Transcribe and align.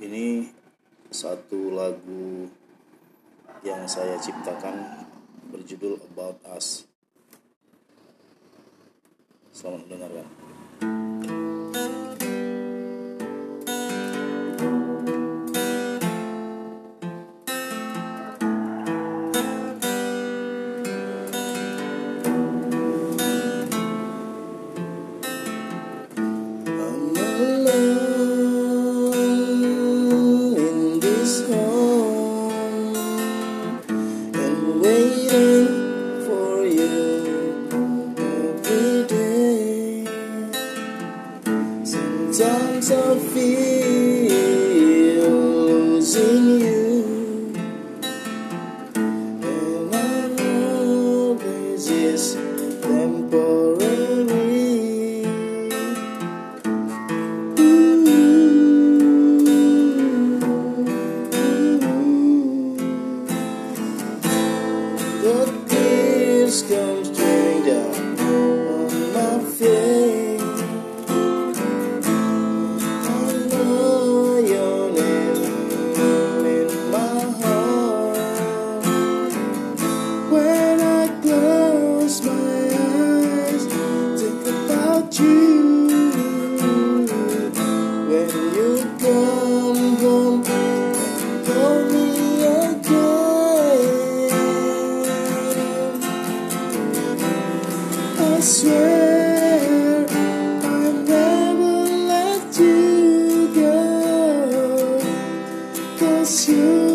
ini 0.00 0.48
satu 1.12 1.76
lagu 1.76 2.48
yang 3.60 3.84
saya 3.84 4.16
ciptakan 4.16 5.04
berjudul 5.52 6.00
About 6.08 6.40
Us. 6.48 6.88
Selamat 9.52 9.84
mendengarkan. 9.84 10.24
times 42.80 42.90
of 42.92 43.32
fear. 43.32 44.09
You. 85.20 87.06
When 88.10 88.30
you 88.56 88.70
come 88.98 89.96
home, 90.02 90.42
call 91.46 91.80
me 91.92 92.08
again. 92.66 93.10
I 98.18 98.40
swear 98.40 100.06
I'll 100.62 100.92
never 100.92 101.74
let 102.12 102.58
you 102.58 103.54
go. 103.54 105.00
Cause 105.98 106.48
you 106.48 106.89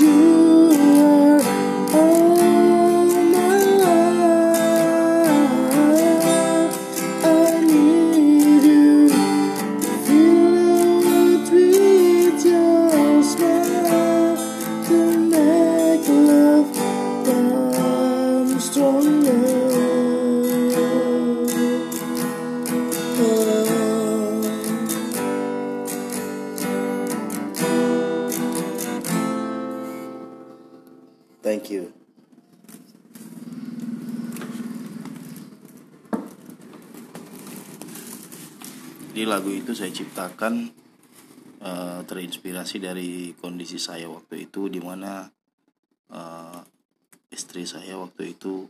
You 0.00 1.40
all 1.94 3.06
my. 3.32 3.46
I 7.22 7.60
need 7.64 8.64
you 8.64 9.08
with 11.52 12.44
your 12.44 13.22
smile 13.22 14.36
Thank 31.46 31.70
you. 31.70 31.94
Di 39.14 39.22
lagu 39.22 39.54
itu 39.54 39.70
saya 39.70 39.94
ciptakan 39.94 40.74
eh, 41.62 42.00
terinspirasi 42.02 42.82
dari 42.82 43.30
kondisi 43.38 43.78
saya 43.78 44.10
waktu 44.10 44.50
itu 44.50 44.66
di 44.66 44.82
mana 44.82 45.30
eh, 46.10 46.58
istri 47.30 47.62
saya 47.62 47.94
waktu 47.94 48.34
itu 48.34 48.66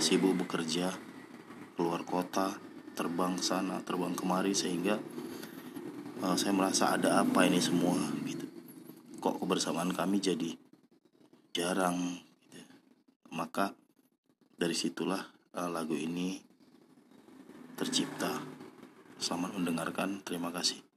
sibuk 0.00 0.48
bekerja 0.48 0.88
keluar 1.76 2.00
kota 2.08 2.56
terbang 2.96 3.36
sana 3.36 3.84
terbang 3.84 4.16
kemari 4.16 4.56
sehingga 4.56 4.96
eh, 6.24 6.36
saya 6.40 6.56
merasa 6.56 6.96
ada 6.96 7.20
apa 7.20 7.44
ini 7.44 7.60
semua 7.60 8.00
gitu 8.24 8.48
kok 9.20 9.36
kebersamaan 9.36 9.92
kami 9.92 10.16
jadi 10.16 10.69
jarang 11.50 12.20
gitu. 12.50 12.74
maka 13.34 13.74
dari 14.54 14.76
situlah 14.76 15.22
eh, 15.56 15.70
lagu 15.70 15.94
ini 15.96 16.38
tercipta 17.78 18.42
selamat 19.16 19.56
mendengarkan 19.56 20.20
terima 20.20 20.52
kasih 20.52 20.89